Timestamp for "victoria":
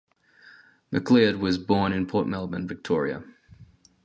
2.67-3.23